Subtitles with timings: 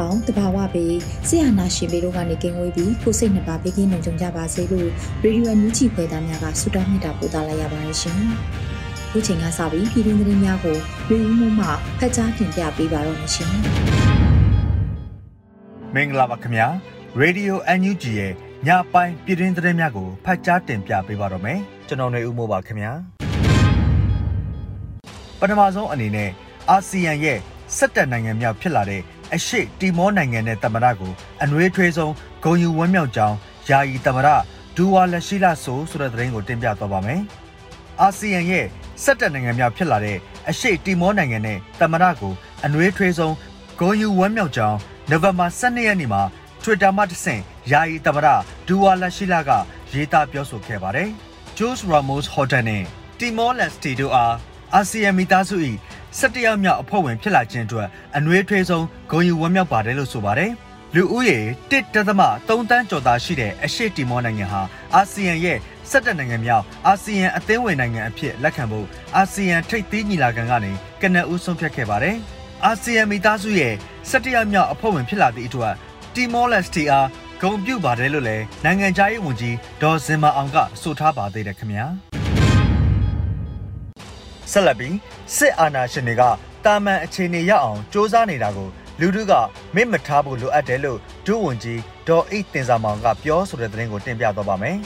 [0.00, 0.96] ပေါင်းတဘာဝပေး
[1.28, 4.88] ဆရာနာရှင်ပေတို့ကနေကင်းဝေးပြီးကိုစိတ်နှစ်ပါးဘေးကင်းလုံခြုံကြပါစေလို့
[5.22, 8.18] ရေဒီယိုမြူချီဖွယ်သားများကဆုတောင်းမြတ်တာပို့သလာရပါတယ်ရှင်။
[9.10, 10.76] ခုချိန်ကစပြီးပြည်တွင်းသတင်းများကို
[11.08, 11.66] ရေဒီယိုမှ
[11.98, 13.52] ဖတ်ကြားတင်ပြပေးပါတော့မရှင်။
[15.94, 16.66] မင်္ဂလာပါခင်ဗျာ။
[17.22, 18.32] Radio NUG ရဲ့
[18.66, 22.92] ညပိုင်းပြည်တွင်းသတင်းများကိုဖတ်ကြားတင်ပြပေးပါတော့မယ်။ကျွန်တော်ຫນွေဦးမိုးပါခင်ဗျာ။
[25.40, 26.30] ပထမဆုံးအနေနဲ့
[26.70, 27.38] အာဆီယံရဲ့
[27.76, 29.02] ဆက်တက်နိုင်ငံမြောက်ဖြစ်လာတဲ့
[29.34, 32.12] အရှိတီမောနိုင်ငံနဲ့တမရကိုအနှွေးထွေးဆုံး
[32.44, 33.36] ဂုံယူဝမ်းမြောက်ကြောင်း
[33.68, 34.28] ယာယီတမရ
[34.76, 37.20] ဒူဝါလက်ရှိလာဆိုဆိုတဲ့သတင်းကိုတင်ပြသွားပါမယ်။
[38.00, 38.66] အာဆီယံရဲ့
[39.02, 42.32] ဆက်တက်နိုင်ငံမြောက်ဖြစ်လာတဲ့အရှိတီမောနိုင်ငံနဲ့တမရကို
[42.64, 43.34] အနှွေးထွေးဆုံး
[43.80, 44.78] ဂုံယူဝမ်းမြောက်ကြောင်း
[45.10, 46.22] နိုဝင်ဘာ12ရက်နေ့မှာ
[46.62, 48.26] Twitter မှာတဆင့်ယာယီတမရ
[48.66, 49.50] ဒူဝါလက်ရှိလာက
[49.92, 51.08] ရေးသားပြောဆိုခဲ့ပါတယ်။
[51.58, 52.82] Jose Ramos Horta နဲ့
[53.18, 54.34] Timor Leste တို့အား
[54.74, 55.56] အာဆီယံမိသားစု၏
[56.18, 60.50] 17ရောက်မြောက်အဖွဲ့ဝင်ဖြစ်လာခြင်းအတွက်အနှွေးထွေးဆုံးဂုဏ်ယူဝမ်းမြောက်ပါတယ်လို့ဆိုပါတယ်။
[60.94, 61.38] လူဦးရေ
[61.70, 61.92] 1.3
[62.70, 64.62] တန်းကျော်သားရှိတဲ့အရှေ့တီမောနိုင်ငံဟာ
[64.94, 65.58] အာဆီယံရဲ့
[65.90, 72.16] 17နိုင်ငံမြောက်အာဆီယံအသင်းဝင်နိုင်ငံအဖြစ်လက်ခံဖို့အာဆီယံထိပ်သီးညီလာခံကနေကနအူးဆုံးဖြတ်ခဲ့ပါတယ်။
[72.64, 73.74] အာဆီယံမိသားစုရဲ့
[74.10, 75.74] 17ရောက်မြောက်အဖွဲ့ဝင်ဖြစ်လာသည့်အတွက်
[76.14, 77.08] တီမောလက်စတီအား
[77.40, 81.86] ဂုဏ်ပြုပါတယ်လို့လည်းနိုင်ငံခြားရေးဝန်ကြီးဒေါ်စင်မာအောင်ကဆိုထားပါသေးတယ်ခင်ဗျာ။
[84.52, 84.96] ဆက်လက်ပြီး
[85.36, 86.22] စစ်အာဏာရှင်တွေက
[86.64, 88.68] တာမန်အခြေအနေရအောင်စ조사နေတာကို
[89.00, 89.32] လူထုက
[89.74, 94.76] မစ်မထားဖို့လိုအပ်တယ်လို့ဒုဝန်ကြီးဒေါ်အိတ်တင်စာမောင်ကပြောဆိုတဲ့သတင်းကိုတင်ပြသွားပါမယ်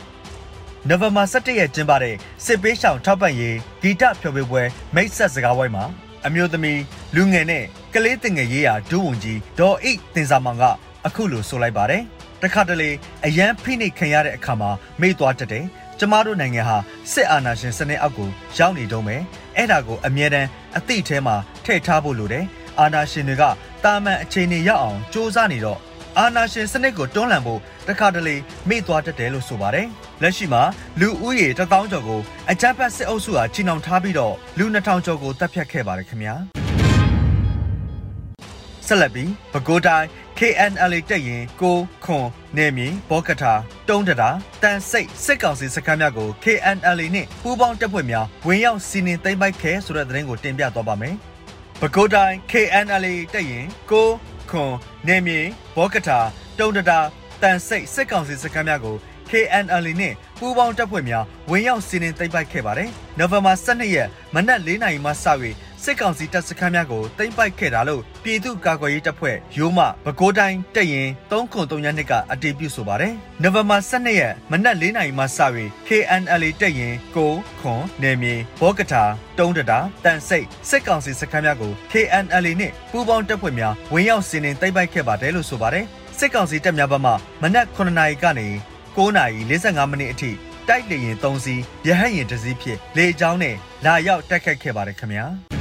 [0.89, 2.15] ။နိုဝင်ဘာ17ရက်ကျင်းပတဲ့
[2.45, 4.63] စစ်ပေးရှောင်ထောက်ပံ့ရေးဂီတဖျော်ဖြေပွဲ
[4.95, 5.85] မိတ်ဆက်စကားဝိုင်းမှာ
[6.27, 6.81] အမျိုးသမီး
[7.15, 7.65] လူငယ်နဲ့
[7.95, 10.65] ကလေးတင်ငယ်ရေးရာဒုဝန်ကြီးဒေါ်အိတ်တင်စာမောင်က
[11.07, 12.03] အခုလိုဆိုလိုက်ပါတယ်။
[12.43, 12.91] တခါတလေ
[13.27, 14.71] အရန်ဖိနှိပ်ခံရတဲ့အခါမှာ
[15.01, 15.65] မေ့သွားတတ်တယ်။
[15.99, 16.77] ကျမတို့နိုင်ငံဟာ
[17.13, 19.17] စစ်အာဏာရှင်စနစ်အောက်ကိုရောက်နေတုံးပဲ
[19.57, 20.49] အဲ့ဒါကိုအမြဲတမ်း
[20.79, 22.45] အသိထဲမှာထည့်ထားဖို့လိုတယ်
[22.81, 23.45] အာဏာရှင်တွေက
[23.85, 25.79] တာမန်အခြေအနေရောက်အောင်စ조사နေတော့
[26.19, 28.37] အာဏာရှင်စနစ်ကိုတွန်းလှန်ဖို့တခါတလေ
[28.69, 29.87] မေ့သွားတတ်တယ်လို့ဆိုပါတယ်
[30.23, 30.63] လက်ရှိမှာ
[31.01, 32.21] လူဦးရေ1000ကျော်ကို
[32.51, 36.35] အကြမ်းဖက်စစ်အုပ်စုဟာချီနှောင်ထားပြီးတော့လူ2000ကျော်ကိုတပ်ဖြတ်ခဲ့ပါတယ်ခင်ဗျာ
[38.87, 40.07] ဆက်လက်ပြီးပဲခူးတိုင်း
[40.39, 43.53] KNLA တက်ရင်ကိုခွန်နေမီဘောကထာ
[43.89, 44.31] တုံးတတာ
[44.63, 51.15] တန်စိတ်စစ်ကောင်စီစခန်းများကို KNLA နှင့်ပူးပေါင်းတပ်ဖွဲ့များဝင်ရောက်စီးနင်းသိမ်းပိုက်ခဲ့ဆိုတဲ့သတင်းကိုတင်ပြသွားပါမယ်။
[51.81, 54.09] ပဲခူးတိုင်း KNLA တက်ရင်ကို
[54.51, 54.75] ခွန်
[55.09, 55.39] နေမီ
[55.77, 56.19] ဘောကထာ
[56.59, 56.99] တုံးတတာ
[57.43, 58.97] တန်စိတ်စစ်ကောင်စီစခန်းများကို
[59.31, 65.27] KNLA နှင့်ပူးပေါင်းတပ်ဖွဲ့များဝင်ရောက်စီးနင်းသိမ်းပိုက်ခဲ့ပါတယ်။နိုဝင်ဘာ12ရက်မနက်၄နာရီမှစ၍
[65.87, 75.39] စစ်ကောင်စီတပ်စခန်းများကိုသိမ်းပိုက်ခဲ့တာလို့ပြည်သူ့ကာကွယ်ရေးတပ်ဖွဲ့ရိုးမပဲခူးတိုင်းတပ်ရင်303ညနှစ်ကအတည်ပြုဆိုပါတယ်။နိုဝင်ဘာ12ရက်မနက်၄နာရီမှစ၍
[75.89, 79.03] KNLA တပ်ရင်ကိုခွန်နေမြေဘောကထာ
[79.39, 85.85] တုံးတတာတန်စိတ်စစ်ကောင်စီစခန်းများကို KNLA နှင့်ပူးပေါင်းတပ်ဖွဲ့များဝင်ရောက်စီးနင်းသိမ်းပိုက်ခဲ့ပါတယ်လို့ဆိုပါတယ်။
[86.19, 87.13] စစ်ကောင်စီတပ်များဘက်မှ
[87.43, 88.49] မနက်9နာရီကနေ
[88.97, 90.31] 9နာရီ45မိနစ်အထိ
[90.69, 95.27] တိုက်လေရင်3စီးရဟတ်ရင်တစ်စီးဖြင့်လေကြောင်းနဲ့လာရောက်တက်ခတ်ခဲ့ပါတယ်ခင်ဗျာ။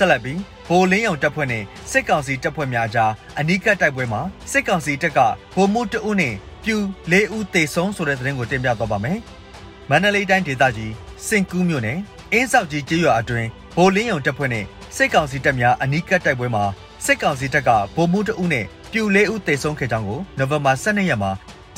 [0.00, 4.20] ဆက်လက်ပြီးဗိုလ်လင်းရောင်တပ်ဖွဲ့နဲ့စစ်ကောင်စီတပ်ဖွဲ့များကြားအနီးကပ်တိုက်ပွဲမှာ
[4.52, 5.18] စစ်ကောင်စီတပ်က
[5.54, 6.76] ဗိုလ်မှူးတအုပ်နဲ့ပြူ
[7.12, 9.18] ၄ဦးသေဆုံးဆိုတဲ့သတင်းကိုတင်ပြသွားပါမယ်။
[9.90, 10.92] မန္တလေးတိုင်းဒေသကြီး
[11.26, 11.98] စင်ကူးမြို့နယ်
[12.32, 14.64] အင်းဆောက်ကြီးကျေးရွာအတွင်းဗိုလ်လင်းရောင်တပ်ဖွဲ့နဲ့
[14.96, 16.64] စစ်ကောင်စီတပ်များအနီးကပ်တိုက်ပွဲမှာ
[17.04, 21.30] စစ်ကောင်စီတပ်ကဗိုလ်မှူးတအုပ်နဲ့ပြူ၄ဦးသေဆုံးခဲ့ကြောင်းကိုနိုဝင်ဘာ12ရက်မှာ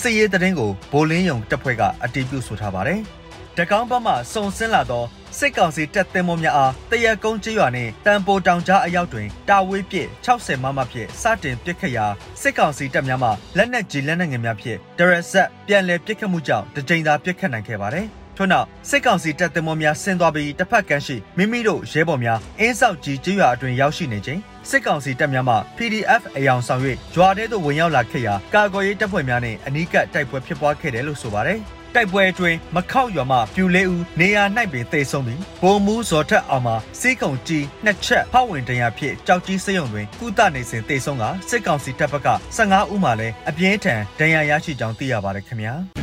[0.02, 3.00] စစ်ရေးသတင်းကိုဗိုလ်လင်းယုံတပ်ဖွဲ့ကအတည်ပြုဆိုထားပါတယ်။
[3.56, 5.04] တကောင်းဘက်မှစုံစင်းလာသော
[5.38, 12.06] စစ်ကောင်စီတပ်သင်္ဘောများအားတရက်ကုန်းကျေးရွာနှင့်တန်ပိုတောင်ကြားအရောက်တွင်တာဝေးပစ်60မမဖြင့်စတင်ပစ်ခတ်ရာ
[12.40, 18.06] စစ်ကောင်စီတပ်များမှလက်နက်ကြီးလက်နက်ငယ်များဖြင့်ဒရက်ဆက်ပြန်လည်ပစ်ခတ်မှုကြောင့်တကြိမ်သာပစ်ခတ်နိုင်ခဲ့ပါသည်။
[18.36, 24.40] ထိုထို့နောက်စစ်ကောင်စီတပ်သင်္ဘောများဆင်းသွားပြီးတစ်ဖက်ကမ်းရှိမိမိတို့ရဲဘော်များအင်းဆောက်ကြီးကျေးရွာအတွင်းရောက်ရှိနေချိန်
[24.70, 26.82] စစ်ကောင်စီတပ်များမှ PDF အယောင်ဆောင်၍
[27.14, 31.60] ရွာထဲသို့ဝင်ရောက်လာခဲ့ရာကာကွယ်ရေးတပ်ဖွဲ့များနှင့်အနီးကပ်တိုက်ပွဲဖြစ်ပွားခဲ့တယ်လို့ဆိုပါတယ်။
[31.94, 34.42] တိုက်ပွဲအတွင်းမခောက်ရွာမှပြူလေးဦးနေရာ၌
[34.72, 45.74] ပင်တေဆုံးပြီးဘုံမူးဇော်ထက်အောင်မှစီးကုံကြီးနှစ်ချက်ဖောက်ဝင်တရားဖြင့်ကြောက်ကြီးစရုံတွင်ကုသနေစဉ်တေဆုံးကစစ်ကောင်စီတပ်ဘက်က15ဦးမှလည်းအပြင်းထန်ဒဏ်ရာရရှိကြောင်းသိရပါတယ်ခင်ဗျာ။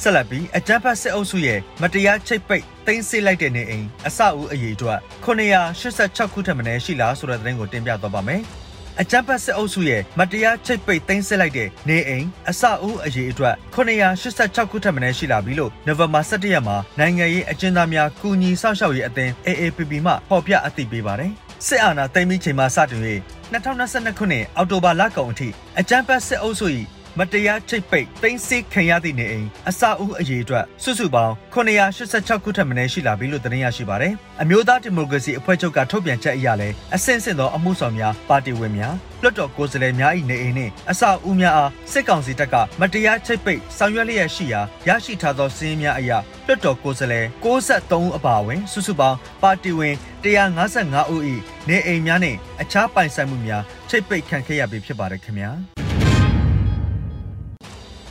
[0.00, 8.42] ဆက်လက်ပြီးအကြမ်းဖက်စစ်အုပ်စုရဲ့မတရားချိတ်ပိတ်သိမ်းဆည်းလိုက်တဲ့နေအိမ်အစအဦးအရေးအတွက်986ခုထက်မနည်းရှိလားဆိုတဲ့သတင်းကိုတင်ပြသွားပါမယ်။
[9.00, 21.32] အကြမ်းဖက်စစ်အုပ်စုရဲ့မတရားချိတ်ပိတ်သိမ်းဆည်းလိုက်တဲ့နေအိမ်အစအဦးအရေးအတွက်986ခုထက်မနည်းရှိလာပြီလို့နိုဝင်ဘာ17ရက်မှာနိုင်ငံရေးအကျဉ်းသားများကူညီစောင့်ရှောက်ရေးအသင်း AAPP မှဖော်ပြအသိပေးပါတယ်။
[21.66, 23.00] စစ်အာဏာသိမ်းပြီးချိန်မှစတင်၍
[23.52, 25.48] 2022ခုနှစ်အောက်တိုဘာလကုန်အထိ
[25.80, 26.66] အကြမ်းဖက်စစ်အုပ်စု၏
[27.18, 34.12] မတရားချိတ်ပိတ်သိမ်းဆည်းခံရသည့်နေအိမ်အစာအုပ်အရေးအတွက်စုစုပေါင်း986ခုထက်မနည်းရှိလာပြီလို့သတင်းရရှိပါတယ်။
[34.42, 46.10] အမျိုးသားဒီမိုကရေစီအဖွဲ့ချုပ်ကထုတ်ပြန်ချက်အရလည်းအဆင့်ဆင့်သောအမှုဆောင်များပါတီဝင်များလွှတ်တော်ကိုယ်စားလှယ်များ၏နေအိမ်နှင့်အစာအုပ်များအားစစ်ကောင်စီတပ်ကမတရားချိတ်ပိတ်ဆောင်ရွက်လျက်ရှိရာရရှိထားသောစီးရင်များအရ
[46.46, 49.94] လွှတ်တော်ကိုယ်စားလှယ်63ဦးအပါအဝင်စုစုပေါင်းပါတီဝင်
[50.24, 51.22] 155ဦး၏
[51.68, 55.52] နေအိမ်များနှင့်အခြားပိုင်ဆိုင်မှုများချိတ်ပိတ်ခံခဲ့ရပြီဖြစ်ပါတယ်ခင်ဗျာ။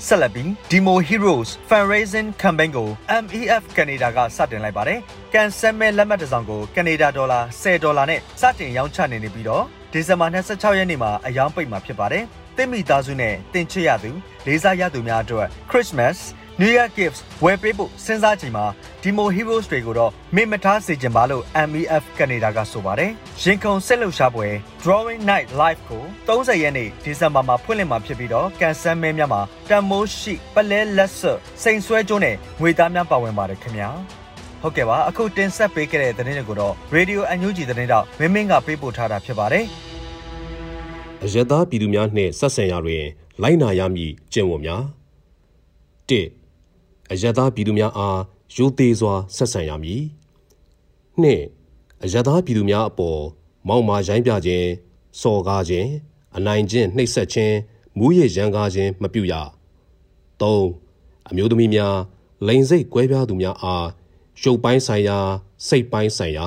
[0.07, 2.89] ဆက်လက်ပြီး Demo Heroes Fundraising Campaign ကို
[3.23, 4.99] MEF Canada ကစတင်လိုက်ပါတယ်။
[5.33, 9.63] ကန်ဆယ်မဲလက်မှတ်တစ်စောင်ကိုကနေဒါဒေါ်လာ10ဒေါ်လာနဲ့စတင်ရောင်းချနေနေပြီးတော့
[9.93, 12.23] ဒီဇင်ဘာ26ရက်နေ့မှာအယောင်ပိတ်မှာဖြစ်ပါတယ်။
[12.57, 14.11] တင်မိသားစုနဲ့တင်ချစ်ရသူ
[14.47, 16.17] လေးစားရသူများအတွက် Christmas
[16.59, 18.65] New Year Gifts ဝယ်ပေးဖို့စဉ်းစားချိန်မှာ
[19.03, 23.11] Demo Heroes တွေကိုတော့မေ့မထားစေချင်ပါလို့ MEF Canada ကဆိုပါတယ်။
[23.43, 24.47] ရင်ခုန်ဆက်လှုပ်ရှားပွဲ
[24.83, 31.31] Drawing Night Live ကို30ရက်နေ့ဒီဇင်ဘာမှာဖွင့်လှစ်မှာဖြစ်ပြီးတော့ကန်ဆယ်မဲများမှာတန်မိုးရှိပလဲလက်ဆွ
[31.63, 33.89] စိန်ဆွဲကျိုးနဲ့ငွေသားများပါဝင်ပါတယ်ခင်ဗျာ။
[34.61, 39.65] ဟုတ်ကဲ့ပါအခုတင်ဆက်ပေးခဲ့တဲ့သတင်းတွေကိုတော့ Radio NUG သတင်းတော့မင်းမင်းကပေးပို့ထားတာဖြစ်ပါတယ်
[41.23, 43.03] အယက်သားပြည်သူများနှင့်ဆက်ဆံရာတွင်
[43.41, 44.83] လိုက်နာရမည်ကျင့်ဝတ်များ
[46.09, 46.42] ၁
[47.13, 48.19] အယက်သားပြည်သူများအား
[48.55, 50.03] ရိုသေစွာဆက်ဆံရမည်
[51.21, 51.43] နှင့်
[52.03, 53.21] အယက်သားပြည်သူများအပေါ်
[53.67, 54.67] မောက်မာရိုင်းပြခြင်း
[55.21, 55.89] စော်ကားခြင်း
[56.37, 57.55] အနိုင်ကျင့်နှိပ်စက်ခြင်း
[57.97, 59.33] မူးယစ်ရန်ကားခြင်းမပြုရ
[60.41, 60.43] ၃
[61.29, 61.95] အမျိုးသမီးများ
[62.47, 63.87] လိန်စိတ်ကွဲပြားသူများအား
[64.41, 65.19] ရုပ်ပိုင်းဆိုင်ရာ
[65.67, 66.45] စိတ်ပိုင်းဆိုင်ရာ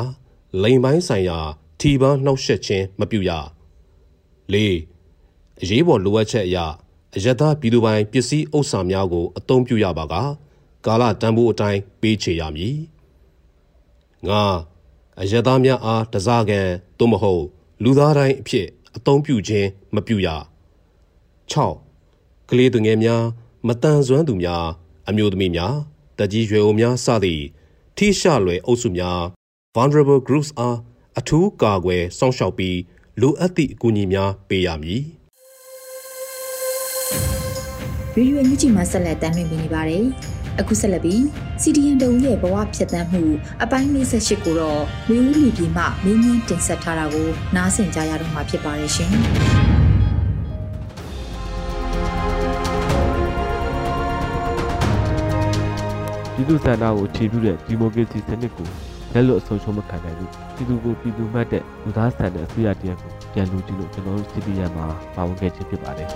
[0.63, 1.39] လိန်ပိုင်းဆိုင်ရာ
[1.81, 3.31] ထီပန်းနှောက်ယှက်ခြင်းမပြုရ
[4.53, 4.57] ၄
[5.63, 6.59] အရေးပေါ်လိုအပ်ချက်အရ
[7.17, 10.15] အယက်သားပြည်သူပိုင်ပစ္စည်းဥစ္စာများကိုအသုံးပြုရပါက
[10.87, 12.77] ကာလတန်ဖိုးအတိုင်းပေးချေရမည်
[14.29, 14.43] ငါ
[15.21, 16.69] အယက်သားများအားတစားကန်
[16.99, 17.45] သို့မဟုတ်
[17.83, 18.67] လူသားတိုင်းအဖြစ်
[18.97, 20.29] အသုံးပြုခြင်းမပြုရ
[21.53, 23.23] 6ကလေးသူငယ်များ
[23.67, 24.65] မတန်ဆွမ်းသူများ
[25.09, 25.75] အမျိုးသမီးများ
[26.19, 27.45] တကြီးရွယ်အိုများစသည့်
[27.97, 29.21] ထိရှလွယ်အုပ်စုများ
[29.75, 30.77] vulnerable groups အား
[31.19, 32.79] အထူးကာကွယ်စောင့်ရှောက်ပြီး
[33.21, 35.03] လိုအပ်သည့်အကူအညီများပေးရမည်
[38.15, 40.07] ဗီဒီယိုညွှန်ကြည့်မှဆက်လက်တင်ပြနေပါတယ်။
[40.61, 41.21] အခုဆက်လက်ပြီး
[41.63, 43.23] CDN တုံရဲ့ဘဝဖြတ်သန်းမှု
[43.63, 49.11] အပိုင်း58ကိုတော့ဝေဦးလီပြည်မှမင်းမြင့်တင်ဆက်ထားတာကိုနားဆင်ကြရတော့မှာဖြစ်ပါတယ်ရှင်။
[56.35, 58.69] ပြည်သူ့စံနာကိုအခြေပြုတဲ့ဒီမိုကရေစီစနစ်ကို
[59.15, 64.87] လက်လွတ်အဆုံးရှုံးမခံနိုင်ဘူးပြည်သူကိုပြည်သူမှတ်တဲ့လူသားဆန်တဲ့အစိုးရတရက်ကိုပြန်လူကြည့်လို့ကျွန်တော်တို့ CDN မှာ
[65.17, 66.09] ပါဝင်ခဲ့ခြင်းဖြစ်ပါတယ်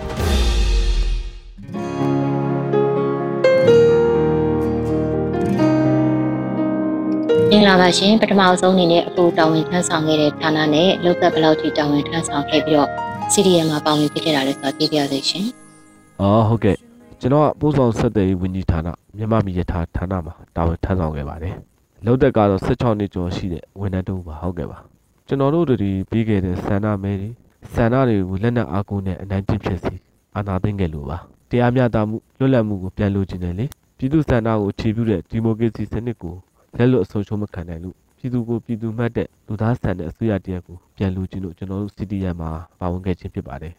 [7.52, 12.88] မင်္ဂလာပါရှင်ပထမဆုံးအနေနဲ့အခုတာဝန်ထမ်းဆောင်ခဲ့တဲ့ဌာနနဲ့လောက်သက်ဘယ်လောက်ထိတာဝန်ထမ်းဆောင်ခဲ့ပြီးတော့
[13.32, 15.46] CDM မှာပါဝင်ဖြစ်ခဲ့တာလဲဆိုတာသိပြစေရှင်။
[16.20, 16.76] အော်ဟုတ်ကဲ့
[17.20, 21.54] ကျွန်တော်ကပို့ဆောင်ဆက်သွယ်ရေးဝန်ကြီးဌာနမြန်မာပြည်ရထားဌာနမှာတာဝန်ထမ်းဆောင်ခဲ့ပါတယ်။
[22.04, 24.78] လောက်သက်ကတော့16နှစ်ကျော်ရှိတဲ့ဝန်ထမ်းတူပါဟုတ်ကဲ့ပါ။
[25.26, 25.76] ကျွန်တော်တို့တွေ
[26.10, 27.30] ပြီးခဲ့တဲ့ဆန္ဒမဲတွေ
[27.74, 29.94] ဆန္ဒတွေကိုလက်နက်အားကိုးနဲ့အနိုင်ကျင့်ဖြစ်စီ
[30.36, 31.18] အာဏာသိမ်းခဲ့လို့ပါ။
[31.50, 33.66] တရားမျှတမှုလွတ်လပ်မှုကိုပြန်လိုချင်တယ်လေ။
[33.98, 36.34] ပြည်သူ့ဆန္ဒကိုအခြေပြုတဲ့ဒီမိုကရေစီစနစ်ကို
[36.78, 42.50] လက်လွတ်အဆုံးရှုံးမခံနိုင်လို့ပြည်သူကိုပြည်သူမှတ်တဲ့လူသားဆန်တဲ့အစိုးရတရက်ကိုပြန်လူချင်းလို့ကျွန်တော်တို့ CDM မှာ
[42.80, 43.72] ပါဝင်ခဲ့ခြင်းဖြစ်ပါတယ်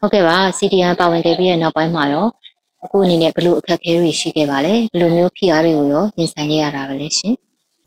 [0.00, 2.26] ဟုတ်ကဲ့ပါ CDM ပါဝင်ခဲ့ပြီးတဲ့နောက်ပိုင်းမှာရော
[2.84, 7.34] အခုအနေနဲ့ဘလို့အခက်အခဲတွေရှိခဲ့ပါလဲဘလို့မျိုးဖိအားတွေကိုရောရင်ဆိုင်ရတာပဲလေရှင်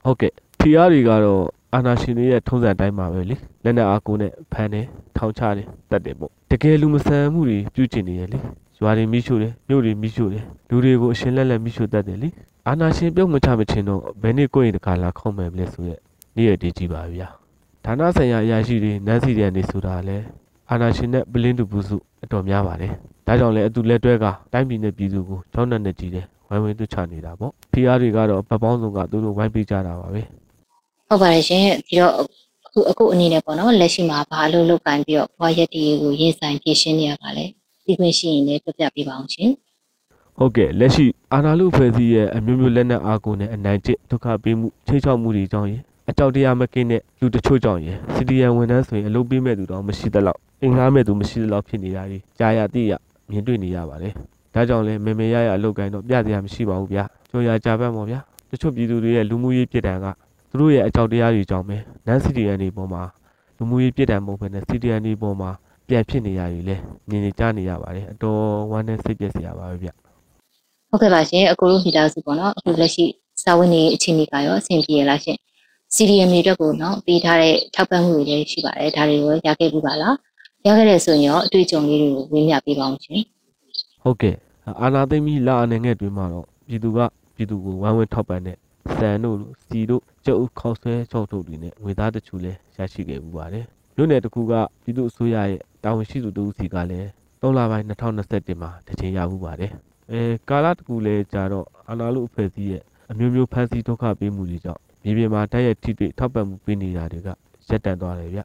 [0.05, 4.85] ဟုတ်ကဲ့ဖိအားတွေကတော့အာနာရှင်တွေရဲ့ထုံးစံတိုင်းပါပဲလေလက်နက်အားကိုနဲ့ဖမ်းတယ်
[5.17, 8.39] ထောင်ချတယ်တတ်တယ်ပေါ့တကယ်လူမဆန်မှုတွေပြုကျင်နေရလေ
[8.79, 12.29] ရွာတွေမိရှို့တယ်မြို့တွေမိရှို့တယ်လူတွေကိုအရှင်လက်လက်မိရှို့တတ်တယ်လေ
[12.69, 15.99] အာနာရှင်ပြုတ်မချမချင်းတော့ဘယ်နည်းကိုရင်တခါလာခေါမယ်မလဲဆိုရက်
[16.35, 17.27] နေ့ရက်တည်ကြည့်ပါဗျာ
[17.85, 20.17] ဌာနဆိုင်ရာအရာရှိတွေနန်းစီတဲ့နေဆိုတာလဲ
[20.69, 22.91] အာနာရှင်နဲ့ပလင်းတူပုစုအတော်များပါတယ်
[23.27, 30.21] ဒါကြောင့်လဲအတူလက်တွဲကတိုင်းပြည်နဲ့ပြည်သူကိုကြောင်းနဲ့နဲ့ကြည့်တယ်ဝဝိုင်းဝန်းသွချနေတာပေါ့ဖီအားတွေကတော့ဗတ်ပေါင်းစုံကသူတို့ဝိုင်းပေးကြတာပါပဲ
[31.07, 32.13] ဟုတ်ပါတယ်ရှင်ဒီတော့
[32.65, 37.45] အခုအခုအနေနဲ့ပေါ့နော်လက်ရှိမှာဘာအလုပ်လုပ်ကိုင်ပြီးတော့ဘဝရက်တည်ကိုရင်ဆိုင်ဖြည့်ရှင်းနေရပါလဲ
[37.85, 39.51] ဒီခွင့်ရှိရင်လည်းပြပြပေးပါအောင်ရှင်
[40.39, 52.93] ဟုတ်ကဲ့လက်ရှိအာနာလူဖွဲ့စည်းရဲ့အမျိုးမျိုးလက်နက်အားကိုနဲ့အနိုင်ကျင့်ဒုက္ခပေးမှုချိတ်ချောက်မှုတွေကြောင့်ရင်အကြောက်တရားမကင်းတဲ့လူတချို့ကြောင့်ရင်စီဒီယန်ဝန်ထမ်းဆိုရင်အလုပ်ပေးမဲ့သူတော့မရှိသလောက်အင်္ဂါမဲ့သူမရှိသလောက်ဖြစ်နေတာတွေကြာရတိရ
[53.29, 54.13] မြင်တွေ့နေရပါတယ်
[54.53, 58.19] ဒါကြောင့်လဲမေမေရရအလုပ်ကိုင်းတော့ပြစရာမရှိပါဘူးဗျာကြော်ရကြပတ်မော်ဗျာ
[58.51, 60.05] တချို့ပြည်သူတွေရဲ့လူမှုရေးပြည်တံက
[60.49, 63.03] သူတို့ရဲ့အကြောက်တရားတွေကြောင့်ပဲနန်းစီဒီယန်တွေပေါ်မှာ
[63.57, 65.49] လူမှုရေးပြည်တံမဟုတ်ဘဲနဲ့စီဒီယန်တွေပေါ်မှာ
[65.87, 66.75] ပြန်ဖြစ်နေရပြီလေ
[67.09, 68.41] မြင်နေကြနေရပါတယ်အတော်
[68.71, 69.89] ဝမ်းနဲ့စိတ်ပြည့်စရာပါပဲဗျ
[70.89, 73.05] ဟုတ်ကဲ့ပါရှင်အကိုတို့မိသားစုပေါ့နော်အခုလက်ရှိ
[73.43, 75.37] စာဝင်နေအခြေအနေကရောအဆင်ပြေရလားရှင်
[75.95, 80.15] CDM တွေအတွက်ကိုနော်ပေးထားတဲ့ထောက်ပံ့မှုတွေလည်းရှိပါတယ်ဒါတွေကိုရခဲ့ပြီပါလား
[80.65, 83.21] ရခဲ့တဲ့ဆိုရင်ရောအတွေ့အကြုံလေးတွေကိုဝေမျှပေးပါအောင်ရှင်
[84.03, 84.35] ဟုတ်ကဲ့
[84.81, 86.99] အာနာသိမ့်ကြီးလာအနေငယ်တွင်မှာတော့ပြည်သူက
[87.35, 88.57] ပြည်သူကိုဝမ်းဝန်းထောက်ပံ့တဲ့
[88.97, 93.65] စံတို့လိုစီတို့ကျုပ်ခောက်ဆွဲချောက်ထုတ်တွေနဲ့ငွေသားတချို့လည်းရရှိခဲ့ပူပါတယ်
[93.95, 94.53] မြို့နယ်တစ်ခုက
[94.83, 97.07] ပြည်သူအစိုးရရဲ့တာဝန်ရှိသူတို့စီကလည်း
[97.41, 99.71] 3လပိုင်း2021မှာတချိန်ရပူပါတယ်
[100.11, 107.27] အဲကာလတစ်ခုလည်းကြာတော့အာနာလူအဖွဲ့အစည်းရဲ့အမျိုးမျိုးဖန်ဆီးဒုက္ခပေးမှုတွေကြောင့်မြေပြင်မှာတိုက်ရိုက်ထိတွေ့ထောက်ပံ့မှုပေးနေတာတွေက
[107.69, 108.39] ရပ်တန့်သွားတယ်ဗျ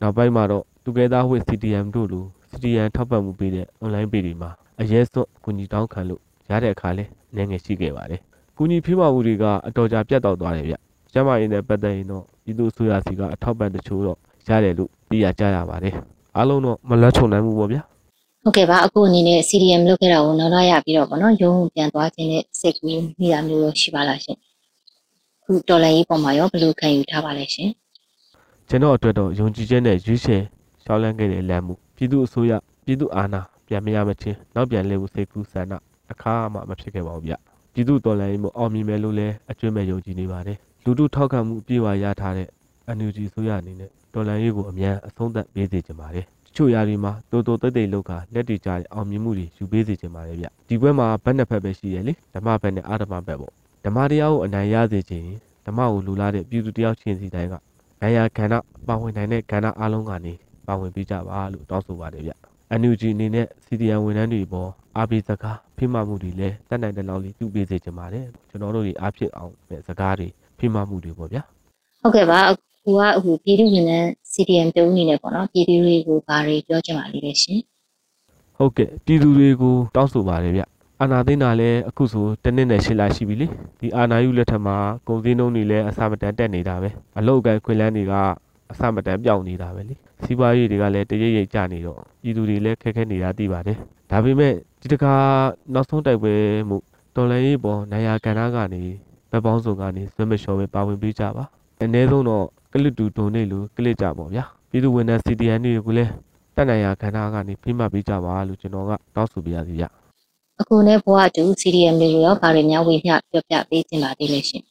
[0.00, 6.20] နောက်ပိုင်းမှာတော့ Together with CTM တို့လို CTM ထောက်ပံ့မှုပေးတဲ့ online page တွေမှာအရဲစွတ်ကူညီတောင်းခံလို့
[6.50, 7.04] ရတဲ့အခါလဲ
[7.34, 8.20] နည်းငယ်ရှိခဲ့ပါတယ်။
[8.56, 10.74] ကူညီဖေးမမှုတွေကအတော်ကြာပြတ်တော့သွားတယ်ဗျ။
[11.12, 14.18] ကျမရင်းနဲ့ပတ်သက်ရင်တော့ပြည်သူ့ဆိုရစီကအထောက်ပံ့တချို့တော့
[14.48, 15.94] ရတယ်လို့သိရကြရပါတယ်။
[16.36, 17.82] အားလုံးတော့မလွတ်ချုံနိုင်ဘူးပေါ့ဗျာ
[18.48, 24.38] ဟုတ်ကဲ့ပါအခုအနေနဲ့ CDM လုပ်ခဲ့တာကိုနောက်နောက်ရပြီးတော့ပေါ့နော်ရုံးပြန်သွားခြင်းနဲ့စိတ်ကူးမိတာမျိုးလို့ရှိပါလားရှင်
[25.42, 27.70] အခုတော်လိုင်းရေးပေါ်မှာရောဘယ်လိုခံယူထားပါလဲရှင်။
[28.68, 30.42] ကျွန်တော်အတွက်တော့ယုံကြည်ချက်နဲ့ရွေးချယ်
[30.84, 32.52] ရှောက်လန်းခဲ့တဲ့လမ်းမှုပြည်သူ့အစိုးရ
[32.84, 35.72] ပြည်သူ့အာဏာပြန်မရမချင်းနောက်ပြန်လဲဖို့စိတ်ကူးဆန္ဒ
[36.12, 37.34] အခါမှမဖြစ်ခဲ့ပါဘူးဗျ။
[37.72, 42.48] ပြည်သူ့တော်လှန်ရေးမှုအောင်မြင်မယ်လို့လည်းအကျွမ်းမဲ့ယုံကြည်နေပါတယ်။လူထုထောက်ခံမှုအပြည့်အဝရထားတဲ့
[42.96, 53.52] NUG ဆိုရအနေနဲ့တော်လှန်ရေးကိုအမြန်အဆုံးသတ်ပေးစေချင်ပါတယ်။တ ချို့ຢာတွေမှာတိုးတိုးတိတ်တိတ်လောက်ကလက်တီကြတဲ့အောင်မြင်မှုတွေယူပေးစေချင်ပါတယ်ဗျ။ဒီဘက်မှာဘက်နှစ်ဖက်ပဲရှိရလေဓမ္မဘက်နဲ့အာဓမ္မဘက်ပေါ့။
[53.84, 55.26] ဓမ္မတရားကိုအနိုင်ရစေခြင်း
[55.66, 57.54] ဓမ္မကိုလူလာတဲ့ပြည်သူတယောက်ချင်းစီတိုင်းက
[58.00, 58.58] နိုင်ရာခန္ဓာ
[58.88, 60.34] ပါဝင်နိုင်တဲ့ခန္ဓာအလုံးကနေ
[60.66, 62.32] ပါဝင်ပေးကြပါလို့တောင်းဆိုပါတယ်ဗျ။
[62.80, 71.42] NUG အနေနဲ့ CDN ဝန်ထမ်းတွေပေါ်အားပေးစကားဖိမမှုတွေလည်းတက်နိုင်တဲ့လောက်လေးပြုပေးစေချင်ပါတယ်ကျွန်တော်တို့တွေအားဖြစ်အောင်ပဲစကားတွေဖိမမှုတွေပေါ့ဗျာ
[72.02, 72.38] ဟုတ်ကဲ့ပါ
[72.86, 77.60] အခုကအခုပြည်သူ့ဝန်ထမ်း CDM တုံးအနေနဲ့ပေါ့နော်ပြည်သူတွေကိုဘာတွေပြောချင်ပါလိမ့်လဲရှင်
[78.56, 80.62] ဟုတ်ကဲ့ပြည်သူတွေကိုတောင်းဆိုပါတယ်ဗျ
[81.00, 83.46] အာနာသိန်းတာလည်းအခုဆိုတစ်နှစ်နဲ့ရှစ်လရှိပြီလေ
[83.80, 84.76] ဒီအာနာယူလက်ထက်မှာ
[85.06, 88.14] ကုန်စည်နှုန်းတွေလည်းအစမတန်တက်နေတာပဲအလောက်ကန်ခွင်လန်းတွေက
[88.70, 93.78] အစမတန်ပြောင်းနေတာပဲလေစီးပွားရေးတွေကလည်းတရိပ်ရိပ်ကျနေတော့ပြည်သူတွေလည်းခက်ခဲနေတာသိပါတယ်
[94.10, 95.14] ဒါပေမဲ့ဒီတခါ
[95.74, 96.34] နောက်ဆုံးတိုက်ပွဲ
[96.68, 96.76] မှု
[97.14, 98.82] တော်လှန်ရေးပေါ်နိုင်ရာကဏ္ဍကနေ
[99.30, 101.44] ဗက်ပေါင်းစုံကနေဆွဲမလျှော်ပဲပါဝင်ပေးကြပါ
[101.82, 106.10] အနည်းဆုံးတော့ ကလစ်တူဒုံနေလို့ကလစ်ကြပါဗျာပြည်သူဝန်ထမ်း CDN တွေကိုလည်း
[106.54, 109.84] တက်နိုင်ရာကဏ္ဍကနေဖိမှတ်ပေးကြပါလို့ကျွန်တော်ကတောင်းဆိုပြရစီဗျ
[110.60, 114.62] အခုနဲ့ဘဝတူ CDM တွေကိုရောဘာတွေများဝေမျှပြောပြပေးချင်ပါသေးလဲရှင်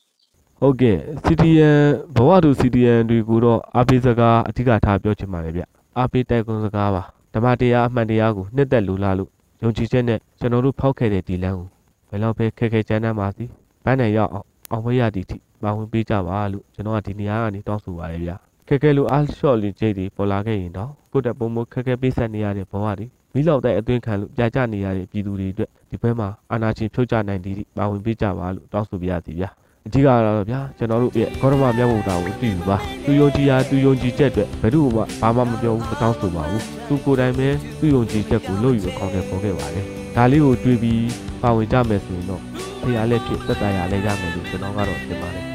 [0.60, 1.80] ဟုတ်ကဲ့ CDN
[2.16, 5.64] ဘဝတူ CDN တွေကိုတော့အားပေးစကားအဓိကထားပြောချင်ပါတယ်ဗျ
[5.98, 9.30] အားပေးတိုက်ကွန်စကားပါဓမ္မတရားအမှန်တရားကိုနှစ်သက်လူလာလို့
[9.64, 11.68] ယုံကြည်ချက်နဲ့ကျွန်တော်တို့ဖောက်ခဲ့တဲ့ဒီလမ်းကို
[12.10, 13.46] ဘယ်တော့ပဲခက်ခဲကြမ်းတမ်းပါစီ
[13.84, 18.32] ဘန်းနိုင်ရောက်အောင် အောင်မရသည့်အထိပါဝင်ပေးကြပါလို့ကျွန်တော်ကဒီနေရာကနေတောင်းဆိုပါတယ်ဗျ
[18.68, 29.50] ခက်ခဲလို့အားလျှော့လင်းချိတ်တွေပေါ်လာခဲ့ရင်တော့ကိုယ့်တက်ပုံမခက်ခဲပေးဆက်နေရတဲ့ဘဝတွေမိလောက်တဲ့အသွင်ခံလို့ပြကြနေရတဲ့ပြည်သူတွေအတွက်ဒီဘက်မှာအာနာချင်းဖြုတ်ချနိုင်သည့်ပါဝင်ပေးကြပါလို့တောင်းဆိုပြရစီဗျာ
[29.88, 37.48] အဓိကတော့ဗျာကျွန်တော်တို့ရဲ့ဂေါရမမြတ်ဗုဒ္ဓကိုအတူယူပါသူယုံကြည်ရာသူယုံကြည်ချက်အတွက်ဘယ်သူမှဘာမှမပြောဘူးမတောင်းဆိုပါဘူးသူကိုယ်တိုင်ပဲ
[37.80, 41.06] သူယုံကြည်ချက်ကိုလို့ယူအကောင့်ထဲပေါ်ခဲ့ပါတယ် ဒါလေးကိုတွေးပြီး
[41.42, 42.42] ပါဝင်ကြမယ်ဆိုရင်တော့
[42.82, 45.46] ဖရာလက်ဖြစ်သက်သာရလဲရမယ်လို့ကျွန်တော်ကတော့ထင်ပါတယ်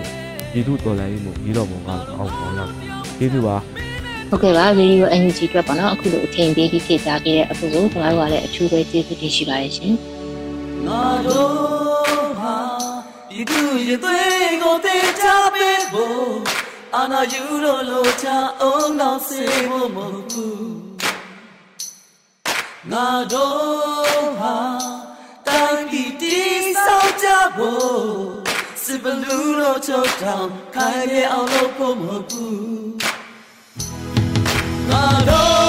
[0.52, 2.68] ပြည်သူတော်လိုင်းမှုပြီးတော့ဘုံကတော့အောင်အောင်ရမယ်
[3.18, 3.56] ကျေးဇူးပါ
[4.30, 9.94] ဟုတ်ကဲ့ပါ Radio NUG အတွက်ပေါ့နော်အခုလိုအချိန်ပေးပြီးဖြည့်ကြားခဲ့တဲ့အဖို့ကိုကျွန်တော်တို့ကလည်းအထူးပဲကျေးဇူးတင်ရှိပါတယ်ရှင်
[10.86, 12.56] ငါတို့ဟာ
[13.30, 15.24] ဒီသူရသေးကိုတေချ
[15.54, 16.32] ပေးဖို့
[16.96, 18.26] အာနာယူလို့လို့ချ
[18.60, 20.79] အောင်တော့စေဖို့မဟုတ်ဘူး
[22.88, 24.58] ငါတို့ဟာ
[25.46, 28.04] တိုင်းပြည်တည်ဆောက်ကြဖို့
[28.82, 32.92] စစ်ဘလူးလို့ချုပ်တောင်ခိုင်ရအောင်လို့ဖို့မဟုတ်ဘူး
[34.88, 35.59] ငါတို့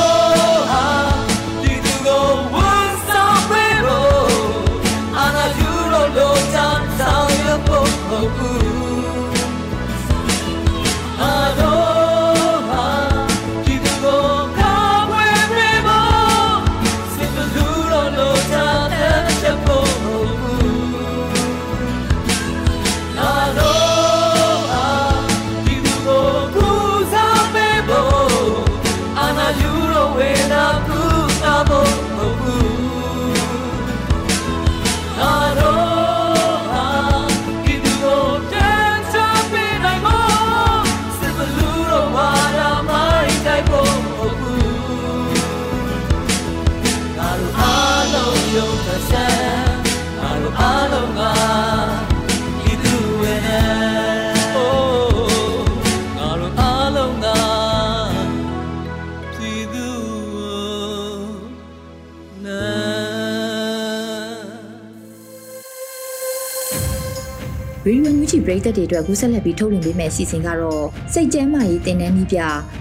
[68.45, 72.39] ပရိသတ်တွေအတွက်ကူးဆက်လက်ပြီးထုတ်လွှင့်ပေးမယ့်အစီအစဉ်ကတော့စိတ်ကျမ်းမာရေးတင်နန်းနည်းပြ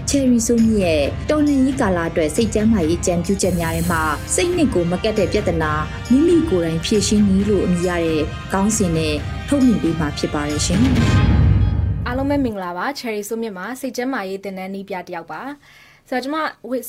[0.09, 4.01] ချယ်ရီဆိုမြရဲ့တော်လှန်ရေးကာလအတွက်စိတ်ကျမ်းမာရေးကြံပြုချက်များထဲမှာ
[4.35, 5.71] စိတ်နှစ်ကိုမကတ်တဲ့ပြဿနာ
[6.09, 9.13] မိမိကိုယ်တိုင်ဖြေရှင်းနည်းလို့အမည်ရတဲ့ခေါင်းစဉ်နဲ့
[9.47, 10.81] ထုတ်လွှင့်ပေးမှာဖြစ်ပါတယ်ရှင်။
[12.07, 15.41] အားလုံးပဲမင်္ဂလာပါ Cherry ဆိုမြမှာစိတ်ကျမ်းမာရေးတင်နန်းနည်းပြတယောက်ပါ။
[16.09, 16.37] ဆိုတော့ကျွန်မ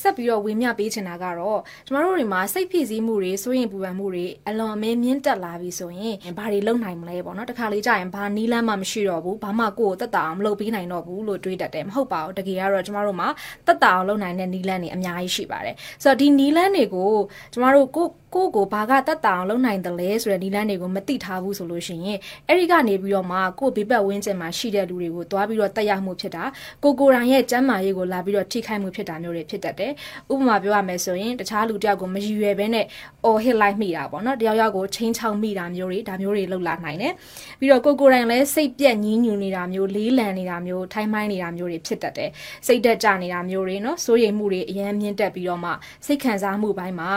[0.01, 13.29] ဆက်ပြီးတော့ဝေမျှပေးချင်တာကတော့ကျွန်တော်တို့တွေမှာစိတ်ဖြစ်စည်းမှုတွေစိုးရင်ပူပန်မှုတွေအလွန်အမင်းမြင့်တက်လာပြီဆိုရင်ဘာတွေလုပ်နိုင်မလဲပေါ့နော်တခါလေကြာရင်ဘာနီးလန်းမှမရှိတော့ဘူးဘာမှကိုယ်ကိုတက်တာအောင်မလုပ်ပေးနိုင်တော့ဘူးလို့တွေးတတ်တယ်မဟုတ်ပါဘူးတကယ်ကတော့ကျွန်တော်တို့မှာ
[13.67, 17.13] တက်တာအောင်လုပ်နိုင်တဲ့နီးလန်းတွေအများကြီးရှိပါတယ်ဆိုတော့ဒီနီးလန်းတွေကို
[17.53, 26.45] ကျွန်တော်တို့ကိုကိုကိုဘာကတက်တာအောင်လုပ်နိုင်တယ်လဲဆိုတဲ့နီလန်းတွေကိုမသိထားဘူးဆိုလို့ရှိရင်အဲ့ဒီကနေပြီးတော့မှကိုဘေးပတ်ဝန်းကျင်မှာရှိတဲ့လူတွေကိုတွားပြီးတော့တက်ရမှုဖြစ်တာ
[26.83, 29.93] ကိုကိုရိုင်းရဲ့ကျမ်းမာရေးကိုလာပြီးတော့ထိခိုက်မှုဖြစ်တာမျိုးတွေဖြစ်တတ်တယ်
[30.33, 32.87] ဥပမာပြောရမယ်ဆိုရင်တခြားလူတယောက်ကိုမရည်ရွယ်ဘဲနဲ့
[33.25, 37.13] အော်ဟစ်လိုက်မိတာပေါ့နော်တယောက်ယောက်ကိုချင်းချောင်းမိတာမျိုးတွေဒါမျိုးတွေလောက်လာနိုင်တယ်
[37.61, 42.31] ပြီးတော့ကိုကိုရိုင်းလည်းစိတ်ပြက်ညင်းညူနေတာမျိုးလေးလံနေတာမျိုးထိုင်းမိုင်းနေတာမျိုးတွေဖြစ်တတ်တယ်
[42.67, 45.71] စိတ်တက်ကြနေတာမျိုးတွေနော်စိုးရိမ်မှုတွေအများမြင့်တက်ပြီးတော့မှ
[46.07, 47.11] စိတ်ခံစားမှုပိုင်းမှာ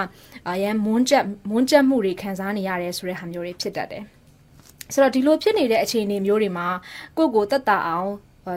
[0.50, 4.04] အရန်မွန်းကျက်မွန်းကျက်မှုတွေခံစားနေရတယ်ဆိုတဲ့ဟာမျိုးတွေဖြစ်တတ်တယ်
[4.94, 6.68] ဆိုတော့ဒီလိုဖြစ်နေတဲ့အခြေအနေမျိုးတွေမှာ
[7.18, 8.10] ကိုယ့်ကိုတက်တာအောင်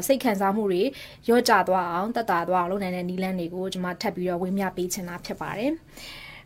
[0.07, 0.83] စိတ်ခံစားမှုတွေ
[1.29, 5.73] ရော့ကျသွားအောင်တက်တာသွားအောင်လုပ်နိုင်တဲ့နည်းလမ်းတွေကိုကျွန်မထပ်ပြီးတော့ဝေမျှပေးချင်တာဖြစ်ပါတယ်။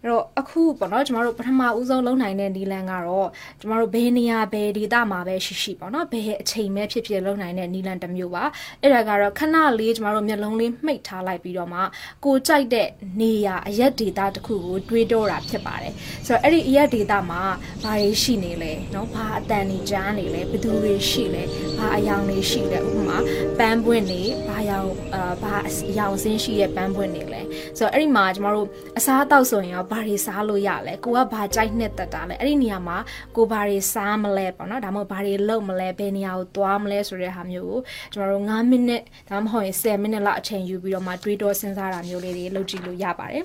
[0.03, 3.29] အဲ့တော့အခုပေါ့နော်ကျမတို့ပထမဦးဆုံးလုံနိုင်တဲ့နီလန်ကတော့
[3.61, 8.45] ကျမတို့ဘယ်နေရာဘယ်ဒေသမှာပဲရှိရှိပေါ့နော်ဘယ်အချိန်ပဲဖြစ်ဖြစ်လုံနိုင်တဲ့နီလန်တစ်မျိုးပါ
[8.83, 11.81] အဲ့ဒါကတော့ခဏလေးကျမတို့မျက်လုံးလေးမှိတ်ထားလိုက်ပြီးတော့မှ
[12.25, 12.89] ကိုကြိုက်တဲ့
[13.21, 15.93] နေရာအရက်ဒေသတစ်ခုကိုတွေးတော့တာဖြစ်ပါတယ်
[16.27, 17.43] ဆိုတော့အဲ့ဒီအရက်ဒေသမှာ
[17.83, 21.43] ဘာတွေရှိနေလဲနော်ဘာအတန်နေကြားနေလဲဘယ်သူတွေရှိလဲ
[21.79, 23.19] ဘာအယောင်တွေရှိလဲဥပမာ
[23.59, 25.55] ပန်းပွင့်နေဘာယောင်အာဘာ
[25.91, 27.41] အယောင်စင်းရှိရဲ့ပန်းပွင့်နေလဲ
[27.79, 28.67] ဆိုတော့အဲ့ဒီမှာကျမတို့
[28.99, 32.97] အစားအသောက်ဆိုရင်ရောဘာတွေစားလို့ရလဲကိုကဘာကြိုက်နှစ်သက်တာလဲအဲ့ဒီနေရာမှာ
[33.37, 37.81] ကိုဘာတွေစားမလဲပေါ့နော်ဒါမှမဟုတ်ဘာတွေလုပ်မလဲဘယ်နေရာကိုသွားမလဲဆိုတဲ့ဟာမျိုးကို
[38.13, 43.45] ကျွန်တော်တို့9မိနစ်ဒါမှမဟုတ်ရင်10မိနစ်လောက်အချိန်ယူပြီးတော့မှတွေးတောစဉ်းစားတာမျိုးလေးတွေလုပ်ကြည့်လို့ရပါတယ်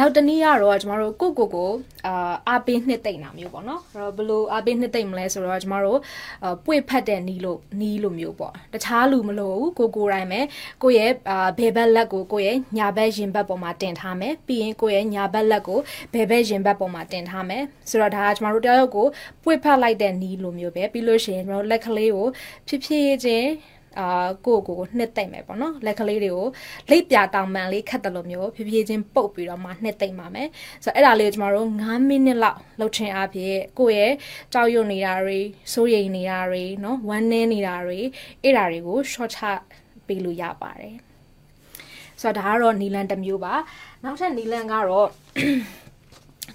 [0.00, 1.70] နောက်တနည်းကတော့ကျမတို့ကိုကိုကို
[2.06, 5.98] အာအားပေးနှစ်သိမ့်တာမျိုးပေါ့နော်အဲ့တော့ဘလို့အားပေးနှစ်သိမ့်မလဲဆိုတော့ကျမတို့
[6.66, 10.40] ပွေဖတ်တဲ့နီးလို့နီးလို့မျိုးပေါ့တခြားလူမလို့ဘူးကိုကိုတိုင်းပဲ
[10.82, 15.78] ကိုရဲ့အာဘယ်ဘက်လက်ကိုကိုရဲ့ညာဘက်ရင်ဘက်ပေါ်မှာတင်ထားမယ်ပြီးရင်ကိုရဲ့ညာဘက်လက်ကို
[16.14, 19.06] ဘယ်ဘက်ရင်ဘက်ပေါ်မှာတင်ထားမယ်ဆိုတော့ဒါကကျမတို့တယောက်ကို
[19.44, 22.28] ပွေဖတ်လိုက်တဲ့နီးလို့မျိုးပဲပြီးလို့ရှိရင်ကျမတို့လက်ကလေးကို
[22.66, 23.48] ဖြည်းဖြည်းချင်း
[23.98, 26.46] အာကိုကိုကိုနှစ်သိမ့်မယ်ပေါ့နော်လက်ကလေးတွေကို
[26.90, 30.48] လိပ်ပြတောင်ပန်လေးခတ်တယ်လို့မျိုးဖြည်းဖြည်းချင်းပုတ်ပြီးတော့မှနှစ်သိမ့်ပါမယ်
[30.84, 34.12] ဆိုတော့အဲ့ဒါလေးကိုကျမတို့9မိနစ်လောက်လှုပ်ချင်အားဖြင့်ကိုရဲ့
[34.52, 35.40] ကြောက်ရွံ့နေတာတွေ
[35.72, 38.00] စိုးရိမ်နေတာတွေနော်ဝမ်းနည်းနေတာတွေ
[38.42, 39.42] အဲ့ဒါတွေကို short ချ
[40.06, 40.96] ပေးလို့ရပါတယ်
[42.22, 43.54] ဆိုတော့ဒါကတော့နီလန်တစ်မျိုးပါ
[44.04, 45.08] နောက်ထပ်နီလန်ကတော့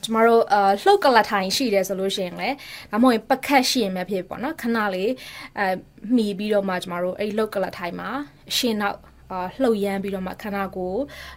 [0.03, 2.55] ကျမတို့အလှုပ်ကလထိုင်ရှိတယ်ဆိုလို့ရှိရင်လည်း
[2.91, 5.11] ဒါမှမဟုတ်ပကတ်ရှိရင်ပဲဖြစ်ပေါ့နော်ခဏလေး
[5.59, 5.65] အဲ
[6.15, 8.09] မှီပြီးတော့မှကျမတို့အဲ့လှုပ်ကလထိုင်မှာ
[8.51, 8.97] အရှင်းနောက်
[9.31, 10.93] အာလှုပ်ရမ်းပြီးတော့မှခဏကို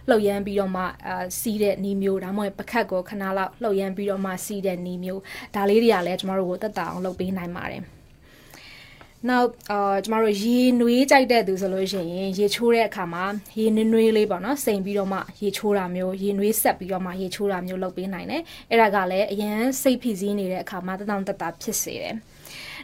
[0.09, 5.21] လှုပ်ရမ်းပြီးတော့မှအာစီးတဲ့နီးမျိုးဒါမှမဟုတ်ပကတ်ကိုခဏလောက်လှုပ်ရမ်းပြီးတော့မှစီးတဲ့နီးမျိုး
[5.55, 7.96] ဒါလေးတွေကလည်းကျမတို့ကိုတက်တာအောင်လုပ်ပေးနိုင်ပါတယ်
[9.29, 13.25] နောက်အာကျမတို့ရေနွေးကြိုက်တဲ့သူဆိုလို့ရှိရင်ရေချိုးတဲ့အခါမှာ
[13.59, 22.15] ရေနွေးနွေးလေးပေါ့နော်စိန်ပြီးတော့မှရေချိုးတာမျိုးရေနွေးဆက်ပြီးတော့မှရေချိုးတာမျိုးလုပ်ပေးနိုင်တယ်အဲ့ဒါကလည်းအရန်စိတ်ဖိစီးနေတဲ့အခါမှာတတောင်တတာဖြစ်စေတယ်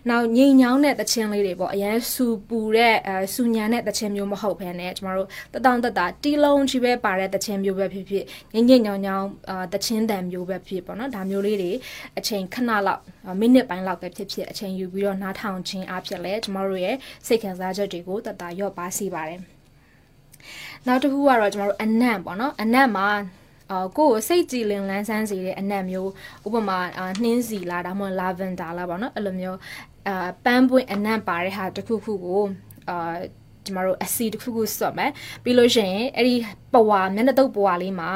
[0.10, 11.72] နောက်ငိမ်ညောင်းတဲ့တခြင်းလေးတွေပေါ့အရန်စူပူတဲ့အဲစူညံတဲ့တခြင်းမျိုးမဟုတ်ဘဲနဲ့ကျမတို့တတောင်တတာတီလုံးချီပဲပါတဲ့တခြင်းမျိုးပဲဖြစ်ဖြစ်ငိမ့်ငိမ့်ညောင်းညောင်းအာတခြင်းတန်မျိုးပဲဖြစ်ပေါ့နော်ဒါမျိုးလေးတွေ
[12.18, 13.02] အချိန်ခဏလောက်
[13.40, 16.96] မိနစ်ပိုင်းလောက်ပဲဖြစ်ဖြစ်အချိန်ယူပြီးတော့နားထောင်ခြင်းအဖြစ်လဲကျမတို့ရဲ့
[17.28, 19.40] စိတ်ခံစားချက်တွေကိုတတာရော့ပါစေပါတယ်
[20.88, 23.08] နောက်တစ်ခုကတော့ကျမတို့အနံ့ပေါ့နော်အနံ့မှာ
[23.74, 26.12] အာကိုကိုစိတ်ကြည်လင်လန်းဆန်းစေတဲ့အနံ့မျိုး
[26.48, 26.78] ဥပမာ
[27.24, 29.60] နှင်းစီလားဒါမှမဟုတ်လာဗန်ဒါလားပေါ့နော်အဲ့လိုမျိုး
[30.08, 32.44] အာပန်းပွင့်အနံ့ပါတဲ့ဟာတစ်ခုခုကို
[32.90, 33.16] အာ
[33.66, 35.12] ကျမတို့အစီတစ်ခုခုစွတ်မယ်
[35.44, 36.36] ပြီးလို့ရှိရင်အဲ့ဒီ
[36.74, 38.10] ပဝါမျက်နှာတုပ်ပဝါလေးမှာ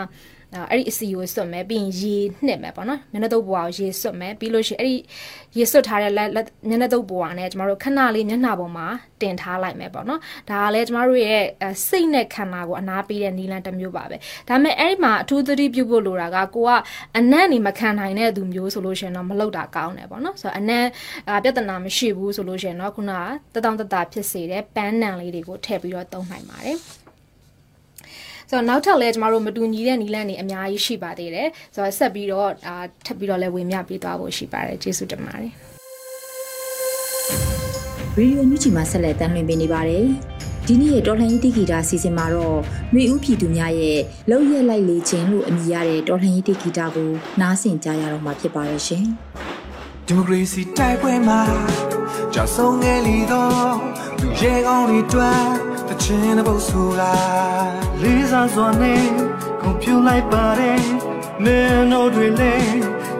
[0.71, 4.95] အဲ့ဒီအစီကိုစွတ်မယ်ပြီးရင်ရေနှစ်မယ်ပေါ့နော်မျက်နှာတုပ်ပွားကိုရေစွတ်မယ်ပြီးလို့ရှိရင်အဲ့ဒီ
[5.57, 6.29] ရေစွတ်ထားတဲ့လက်
[6.69, 8.87] မျက်နှာတုပ်ပွားနဲ့ကျမတို့ခဏလေးမျက်နှာပေါ်မှာ
[9.21, 11.43] တင်ထားလိုက်မယ်ပေါ့နော်ဒါကလည်းကျမတို့ရဲ့
[11.87, 16.71] စိတ်နဲ့ခန္ဓာကိုအနာပေးတဲ့နီလန်တစ်မျိုးပါပဲဒါပေမဲ့အဲ့ဒီမှာအထူးသတိပြုဖို့လိုတာကကိုက
[17.17, 20.85] အနံ့နေမခံနိုင်တဲ့သူမျိုးဆိုလို့ရှိရင်တော့မလုပ်တာကောင်းတယ်ပေါ့နော်ဆိုတော့အနံ့
[21.43, 23.13] ပြဿနာမရှိဘူးဆိုလို့ရှိရင်တော့ခုန
[23.53, 27.06] ကတတောင်တတာဖြစ်စေတဲ့ပန်းနံလေးတွေကိုထည့်ပြီးတော့သုံးနိုင်ပါတယ်
[28.49, 35.51] ဆိုတော့နောက်ထပ်လည်းကျမတို့မတူညီတဲ့နီလန်းတွေအများကြီးရှိပါသေးတယ်ဆိုတော့ဆက်ပြီးတော့အာထပ်ပြီးတော့လည်းဝင်မြပေးသွားဖို့ရှိပါတယ်ကျေးဇူးတင်ပါတယ်
[38.17, 40.05] ရေဒီယိုညူချီမှာဆက်လက်တင်ပြနေပါတယ်
[40.67, 42.59] ဒီနေ့ရဲ့တော်လှန်ရေးတိဂီတာစီစဉ်မှာတော့
[42.93, 47.09] နှွေဦးပြည်သူများရဲ့လုံရက်လိုက်လေခြင်းလို့အမည်ရတဲ့တော်လှန်ရေးတိဂီတာကို
[47.41, 49.05] နားဆင်ကြရတော့မှာဖြစ်ပါရဲ့ရှင်
[50.05, 51.41] ဒီမိုကရေစီတိုက်ပွဲမှာ
[52.33, 53.73] ကြာဆုံးငယ်လီတော့
[54.19, 57.13] သူရေကောင်းတွေတွန်း တချင်တဲ့ပုတ်ဆိုလာ
[58.01, 59.05] လေးစားစွာနဲ့
[59.61, 60.83] ကွန်ပျူလိုက်ပါတယ်
[61.43, 62.77] မင်းတို့တွေလည်း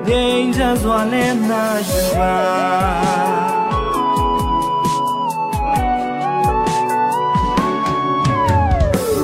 [0.07, 3.77] ငြိမ်းချမ်းစွာနဲ့နာယူပါ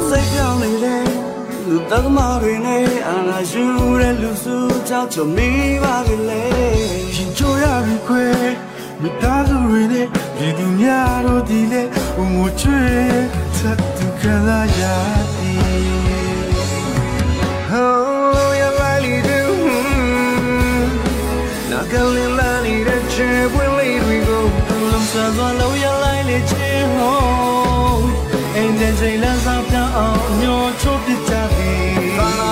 [0.10, 1.06] စိတ်ပြောင်းနေတဲ့
[1.67, 3.63] လူတသမားတွေနဲ့အနာယူ
[3.99, 4.56] တဲ့လူစု
[4.88, 5.49] ကြောင့်ချမိ
[5.84, 8.25] ပါကလေးရှင်ချိုရပြီခွေ
[9.01, 11.84] မိသားစုတွေနဲ့ဒီသူများတို့ဒီလေ
[12.15, 12.86] ဘုံကိုချွေ
[13.58, 14.82] သတ်သူကလာရ
[15.36, 16.04] သည်
[17.76, 19.41] Oh, you like do.
[21.71, 24.39] Now go in line, the chair will lead we go.
[24.91, 27.12] Lum sa zo lo ya lai le che ho.
[28.60, 31.71] Ain't the say la sa pya on nyo cho pi cha ti.
[32.17, 32.49] Sa na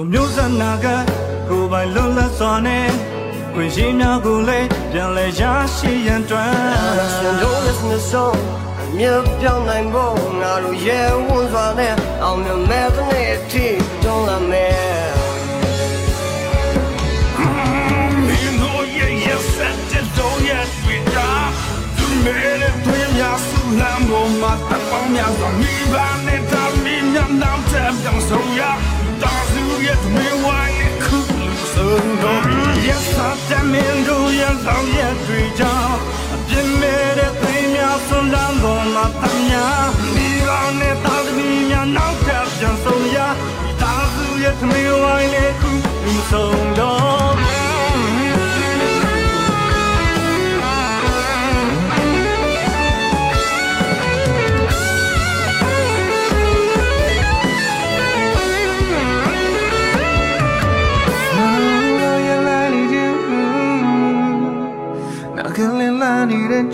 [0.00, 0.86] တို့မျိုးစနာက
[1.48, 2.88] ကိုယ်ပိုင်လွတ်လပ်စွာနဲ့
[3.54, 5.42] ကိုယ်ရှိများကိုလည်းပြန်လဲရ
[5.76, 8.38] ရှိရန်တွန်းရှင်တို့လက်စနဆုံး
[8.96, 13.66] မြတ်ပြောင်းနိုင်ဖို့ငါတို့ရဲဝန်စွာနဲ့အောင်မြင်မဲ့တဲ့နေ့အထိ
[14.02, 15.08] တွန်းလာမယ်
[18.44, 21.50] You know you yes said it don't yet we die
[21.98, 26.36] Tu mere tu ya su la mo ma ta pa mya sa mi ba ne
[26.52, 28.72] ta mi nya now tap down so ya
[29.80, 31.18] Da su ye tu me wa ye ku
[31.72, 31.84] so
[32.22, 32.32] no
[32.84, 35.72] Yes I damn in do ya sao ye tui ja
[36.48, 39.66] ပြင်းမဲ့တဲ့သိမ်းများဆွမ်းလန်းတော်မှာတမညာ
[40.14, 40.48] မိဘ
[40.80, 43.18] နဲ့တာသမီးများနောက်ကပြန်ဆုံးရ
[43.62, 45.70] မိသားစုရဲ့သမီးဝိုင်းလေးခု
[46.14, 46.99] မဆုံးတော့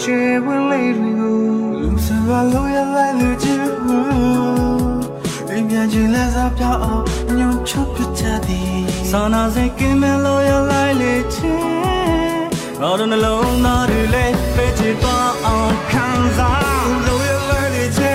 [0.07, 1.79] need a chair when late we go.
[1.79, 3.57] Lose a value ya la lu ju.
[5.55, 8.87] In ya ji la sa pya o nyu chu pu cha di.
[9.11, 11.55] Sa na se kin me lo ya la le che.
[12.81, 18.15] ငါတို့နှလုံးသားတွေလည်းပဲချစ်သွားအောင်ခံစားလို့ရလိုက်တဲ့ချေ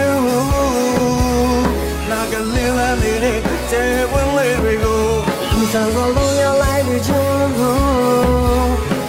[2.10, 5.04] နာကလေးလာနေတဲ့ချေဝင်လေးတွေကို
[5.52, 7.22] လူစားလို့ရလိုက်တဲ့ချေ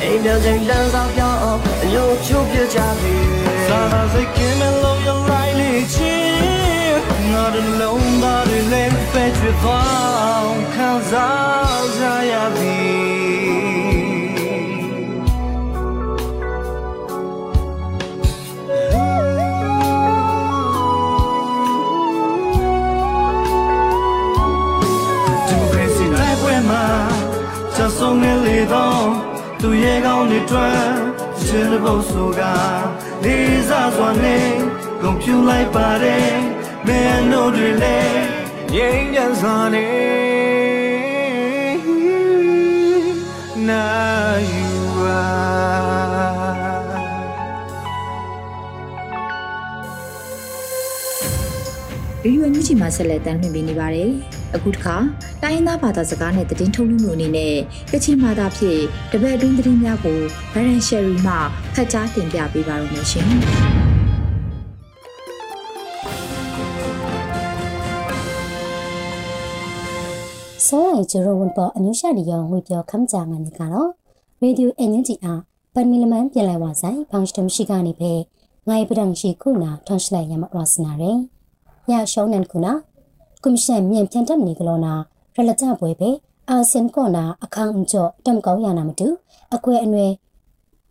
[0.02, 3.16] အိမ်ပြောင်းချိန်တန်းစားပြောင်းအောင် အယုံချိုးပြကြပြီ
[3.66, 6.14] စာသာစိတ်ကင်းမလို့ရလိုက်တဲ့ချေ
[7.32, 9.86] ငါတို့နှလုံးသားတွေလည်းပဲချစ်သွား
[10.24, 13.82] အောင်ခံစားကြရပြီ
[25.46, 26.84] ဒီမိုကရေစီတိုက်ပွဲမှာ
[27.74, 29.04] ချက်ဆုံးနေလေတော့
[29.60, 30.58] သူရဲ့ကောင်းတွေတွ
[31.52, 32.42] န်းချစ်တဲ့ဘုံဆိုက
[33.24, 34.48] လေးစားစွာနဲ့
[35.00, 36.32] ကွန်ပျူလိုက်ပါတယ်
[36.86, 38.22] မင်းတို့တွေလည်း
[38.74, 39.92] ငြိမ်းချမ်းစွာနဲ့
[43.68, 43.86] နာ
[44.50, 44.66] ယူ
[44.98, 45.22] ပါ
[52.22, 54.12] ဗီဒီယိုအန်ယူဂျီမှာဆက်လက်တင်ပြနေပါတယ်။
[54.54, 54.96] အခုတစ်ခါ
[55.42, 57.54] တိုင်းရင်းသားဘာသာစကားနဲ့သတင်းထုတ်လွှင့်မှုအနေနဲ့
[57.92, 58.80] ကချင်ဘာသာဖြင့်
[59.12, 60.18] တပည့်အတွင်းသတင်းများကို
[60.52, 61.34] ဗရန်ရှယ်ရီမှ
[61.74, 63.28] ဖတ်ကြားတင်ပြပေးပါရမရှင်။
[70.66, 73.90] စောရိုင်ဂျရိုဝန်ပေါ်အမျိုးရှာဒီယောငွေပြောခမ်းကြငန်းဒီကတော့
[74.42, 75.40] ရေဒီယိုအန်ယူဂျီအား
[75.74, 78.12] ပန်မီလမန်ပြန်လည်ဝဆိုင်ဘောင်စတမ်ရှိကနေပဲ
[78.68, 81.18] ငိုင်ပဒံရှိခုနာထွန်ရှလိုက်ရမရစနာရယ်
[81.90, 82.72] ရရှောင်းနန်ခုနာ
[83.44, 84.94] ကွန်ရှင်မြန်ပြန်တက်နေကလောနာ
[85.34, 86.10] ရလကြပွဲပဲ
[86.50, 89.08] အာဆင်ကောနာအခန်းအကျော်တမ်ကောင်းရနာမတူ
[89.54, 90.12] အကွဲအနွယ်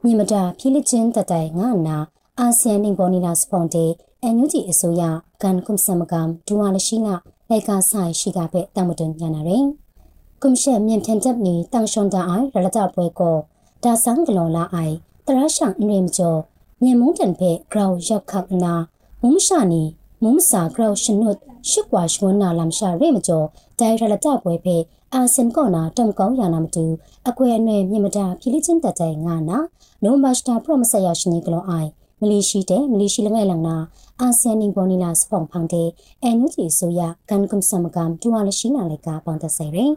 [0.03, 1.97] မြေမတာဖိလစ်ချင်းတတိုင်ငါနာ
[2.39, 3.85] အာဆီယံနင်ပေါ်နီနာစပွန်တေ
[4.23, 5.03] အန်ယူဂျီအစိုးရ
[5.41, 7.15] ကန်ကွန်ဆမ်ကမ်ဒူဝါလရှိနာ
[7.49, 9.67] လိုက်ကာဆိုင်ရှိကပဲတမတွန်ညာနာရင်
[10.41, 13.35] ကွန်ရှင်မြန်ထန်တပ်နီတန်ရှွန်တာအိုင်ရလကြပွဲကို
[13.83, 16.39] ဒါဆန်ကလောလာအိုင်တရရှန်အင်းရမကျော်
[16.81, 18.73] မြန်မုန်တန်ဖဲဂရောင်ရောက်ခတ်နာ
[19.21, 19.83] မုံရှာနီ
[20.23, 21.37] မုံစာဂရောင်ရှင်နုတ်
[21.69, 23.47] ရှုကွာရှွန်းနာလမ်ရှာရဲမကျော်
[23.79, 24.77] ဒိုင်ရလကြပွဲဖဲ
[25.13, 26.85] အာစင်ကောနာတမ်ကောင်းယာနာမတူ
[27.29, 29.57] အကွဲအနှဲ့မြင့်မတာဖိလိချင်းတတိုင်ငါနာ
[30.03, 31.89] နိုမတ်စတာပရမဆယာရှင်နီကလောအိုင်
[32.21, 33.77] မလေးရှိတဲ့မလေးရှိလငယ်လငနာ
[34.19, 35.89] အာဆီယံနင်ပေါ်နီလာစဖောင်ဖောင်တဲ့
[36.23, 39.93] အန်ယူဂျီဆိုရကန်ကွန်ဆမ်ကမ်ဒူဝါလရှိနာလိုက်ကပေါန်တဆယ်ရင်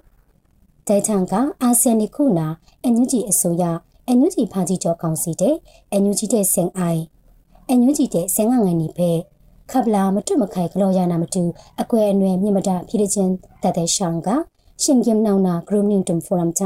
[0.87, 2.46] တိုင်ချန်ကအာဆီယံနိခုနာ
[2.82, 3.64] အန်ယူဂျီအစိုးရ
[4.06, 5.54] အန်ယူဂျီဖာကြီးကျော်ကောင်စီတဲ့
[5.92, 7.02] အန်ယူဂျီတဲ့ဆင်အိုင်
[7.68, 9.10] အန်ယူဂျီတဲ့ဆင်ငငန်နိဖဲ
[9.70, 11.42] ခပ်လာမတွမခိုင်ကလောရနာမတူ
[11.81, 14.29] အကွယ်အနွယ်မြင့်မတဖိရချင်းတတဲ့ရှောင်းက
[14.83, 16.64] ရှင်ကင်နောင်နာဂရုနင်းတုံဖိုရမ်ချ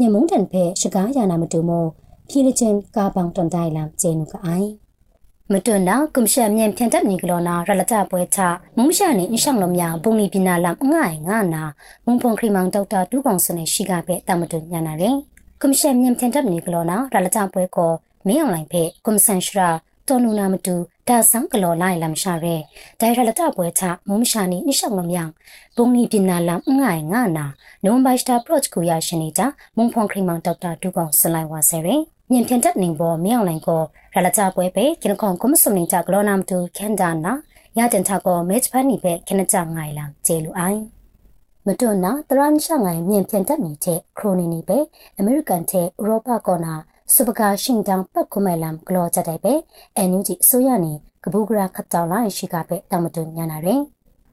[0.00, 1.84] ညမုန်တန်ဖဲရှကားရနာမတူမော
[2.28, 4.68] ဖိရချင်းကာပောင်တွန်တိုင်လမ်ကျင်းနုကအိုင်
[5.52, 8.38] မတွန်းနာကွန်ရှန်မြန်ဖြန်တပ်နီကလောနာရလတပွဲချ
[8.76, 11.62] မုံရှာနေအရှောင်းလုံးများဘုံလီပနာလမ်ငိုင်ငါနာ
[12.06, 15.16] မုံဖုံခရီမောင်ဒေါက်တာတူးကောင်စနေရှိကပဲတမတွညာနာရင်
[15.60, 17.92] ကွန်ရှန်မြန်ဖြန်တပ်နီကလောနာရလတပွဲကို
[18.26, 19.68] မင်းအွန်လိုင်းဖဲကွန်ဆန်ရှရာ
[20.08, 20.74] တော်နူနာမတူ
[21.10, 22.56] ဒါဆန်းကလောလိုက်လမ်ရှာရဲ
[23.00, 25.30] ဒိုင်ရလတပွဲချမုံရှာနေအရှောင်းလုံးများ
[25.76, 27.46] ဘုံလီပနာလမ်ငိုင်ငါနာ
[27.84, 29.46] နိုဘိုင်စတာပရော့ချ်ကိုရရှင်နေတာ
[29.76, 33.82] မုံဖုံခရီမောင်ဒေါက်တာတူးကောင်စလိုက်ဝါဆဲရင်ညင်ဖြန်တက်နေပေါ်မြောင်လိုင်ကို
[34.14, 37.32] ရလကြပွဲပဲကင်ခွန်ကွန်စုံနေကြဂလောနာမတူကန်ဒါနာ
[37.78, 40.80] ရတင်ချကိုမက်ဖန်နီပဲကနကြငိုင်လာကျေလူအိုင်
[41.66, 44.78] မတွန်းနာတရန်ရှငိုင်မြင်ဖြန်တက်နေတဲ့ခရိုနီနီပဲ
[45.18, 46.74] အမေရိကန်တဲ့ဥရောပကောနာ
[47.14, 49.54] စပကာရှင်တောင်ပတ်ခုမဲလမ်ဂလောကြတဲ့ပဲ
[49.96, 50.92] အန်ယူဂျီအစိုးရနေ
[51.24, 53.82] ကပူဂရာခတ်တောင်းလာရှိကပဲတောင်မတွန်းညာနာရင်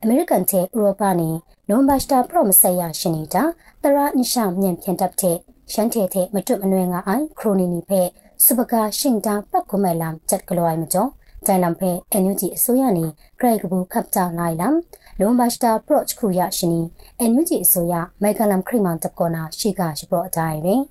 [0.01, 1.29] အမေရိကန်တဲ့ဥရောပနေ
[1.69, 3.43] နိုဘတ်စတာပရောမဆက်ရရှင်နေတာ
[3.83, 5.37] တရန်ရှမြင်ဖြန်တက်တဲ့
[5.71, 8.01] ရှန်တဲ့တဲ့မတွတ်မနွယ်ငါအိုင်ခရိုနီနီဖဲ
[8.45, 11.09] စပကာရှင်တာပတ်ခုမဲလမ်ချက်ကလောအိုင်မကျော်
[11.45, 13.05] တိုင်လမ်ဖဲအန်ယူဂျီအစိုးရနေ
[13.39, 14.75] ဂရိတ်ကဘူခပ်တာလိုက်လမ်
[15.19, 16.81] လုံဘတ်စတာပရော့ချ်ခုရရှင်နီ
[17.19, 20.83] အန်ယူဂျီအစိုးရမိုက်ကလမ်ခရီမန်တပ်ကောနာရှိကရှိပရော့အတိုင်းရင်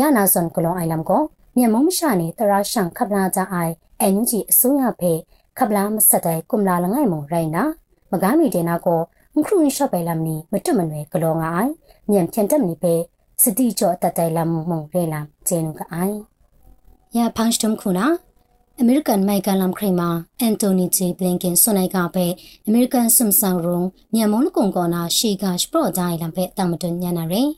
[0.00, 1.22] ရနာဆွန်ကလောအိုင်လမ်ကို
[1.56, 5.12] မြန်မုံရှာနေတရာရှန်ခပ်လာကြအိုင်အန်ယူဂျီအစိုးရဖဲ
[5.58, 7.64] ခပ်လာမဆက်တဲ့ကုမလာလငိုင်မုံရိုင်နာ
[8.12, 9.00] မကားမီတင်နာကို
[9.46, 11.72] ခရုရှော့ပဲလမ်နီမတွမနွယ်ကလောငါအိုင်
[12.10, 12.94] မြန်ဖြန်တက်နေပဲ
[13.42, 16.16] စတိကြောတတိုင်လမ်မုံရဲလမ်ကျင်းကအိုင်
[17.16, 18.06] ယာဖန်စတုံခုနာ
[18.80, 20.08] အမေရိကန်မိုက်ကလမ်ခရီမာ
[20.40, 22.26] အန်တိုနီဂျီဘလင်ကင်ဆွန်နိုင်ကပဲ
[22.66, 23.80] အမေရိကန်ဆမ်ဆောင်ရုံ
[24.14, 27.50] မြန်မွန်ကုံကောနာရှီဂါရှ်ပရော့ဒိုင်လမ်ပဲတမတွညနာရယ်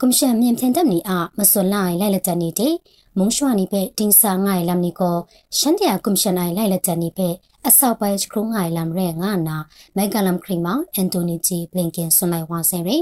[0.00, 2.74] ကွန်ရှင်မြင်ဖြန်တပ်နီအမစွန်လိုက်လိုက်လက်တန်နေတဲ့
[3.18, 5.16] မုံရှွာနီပဲတင်းစာငိုင်လမ်နီကို
[5.58, 7.28] ရှန်တရာကွန်ရှင်နိုင်လိုက်လက်တန်နီပဲ
[7.66, 9.56] အဆောက်ပိုင်းခရုံးငိုင်လမ်ရဲငါနာ
[9.96, 12.98] မိုက်ကလမ်ခရီမောင်အန်တိုနီဂျီဘလင်ကင်ဆွန်လိုက်ဝါဆင်ရီ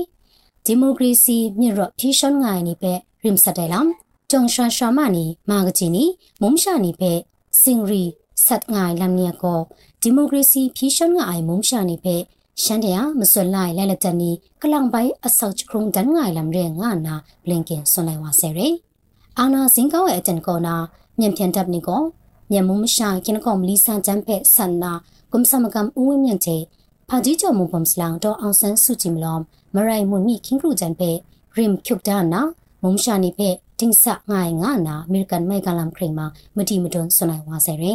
[0.64, 2.92] ဒီမိုကရေစီမြရော့ဖြီရှွန်ငိုင်နီပဲ
[3.24, 3.88] ရင်စတဲလမ်
[4.30, 6.04] ဂျုံရှာရှာမနီမာဂချီနီ
[6.42, 7.12] မုံရှာနီပဲ
[7.62, 8.02] စင်ရီ
[8.46, 9.60] ဆတ်ငိုင်လမ်နီကို
[10.02, 12.16] ဒီမိုကရေစီဖြီရှွန်ငိုင်မုံရှာနီပဲ
[12.62, 14.30] ရှန်တရာမစွန်လိုက်လဲလက်တနီ
[14.62, 17.14] ကလောင်ပိုင်အဆောက်ခုံတန်ငိုင်လမ်ရဲငါနာ
[17.44, 18.68] ဘလင်ကင်စွန်လိုက်ဝါဆယ်ရဲ
[19.38, 20.74] အာနာဇင်ကောရဲ့အတန်ကောနာ
[21.18, 22.02] မြန်ပြန်တပ်နေကော
[22.50, 24.92] မြန်မုံမရှာကင်ကောမလီဆန်ချမ်ဖက်ဆန်နာ
[25.32, 26.56] ကုမ်ဆမကမ်ဦးဝင်းမြန်ချေ
[27.08, 29.36] ဖာကြီးကျော်မုံပုံစလောင်တော့အောင်ဆန်းစုကြည်မလော
[29.74, 31.16] မရိုင်မွန်မိခင်ကလူချန်ဖက်
[31.56, 32.42] ရင်ဖြုတ်တာနာ
[32.82, 37.92] မုံရှာနေဖက်တင်းဆငိုင်ငါနာအမေရိကန်မိုက်ကလမ်ခရိမာမတီမတွန်စွန်လိုက်ဝါဆယ်ရဲ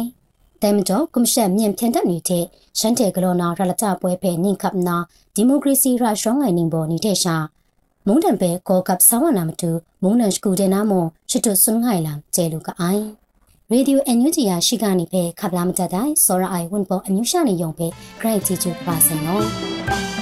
[0.62, 2.44] တိုင်မတော်ကွန်ရှက်မြင့်ဖြန်တက်နေတဲ့
[2.78, 4.96] ရှန်တေဂလောနာရလကြပွဲဖဲနင်းကပ်နာ
[5.34, 7.36] ဒီမိုကရေစီရရှောင်းငိုင်နင်းပေါ်နေတဲ့ရှာ
[8.06, 9.70] မုန်တန်ပဲကောကပ်ဆာဝနာမတူ
[10.02, 13.04] မုန်နန်စကူတဲ့နာမွန်ချစ်တွဆွန်ငိုင်လမ်ကျဲလူကအိုင်
[13.70, 17.86] ရေဒီယိုအန်ယူဂျီယာရှိကနေပဲခပ်လာမတတ်တိုင်းစောရအိုင်ဝန်ပေါ်အမျိုးရှာနေယုံပဲ
[18.20, 20.21] ဂရိတ်ချီချူပါစင်နော်